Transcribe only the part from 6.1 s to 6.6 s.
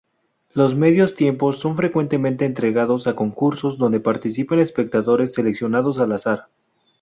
azar.